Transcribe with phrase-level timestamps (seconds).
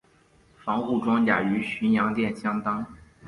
[0.57, 2.83] 防护装甲与巡洋舰相当。